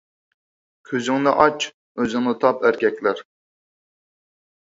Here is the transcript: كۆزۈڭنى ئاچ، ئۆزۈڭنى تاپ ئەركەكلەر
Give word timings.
كۆزۈڭنى 0.91 1.33
ئاچ، 1.43 1.67
ئۆزۈڭنى 2.01 2.33
تاپ 2.45 2.65
ئەركەكلەر 2.69 3.21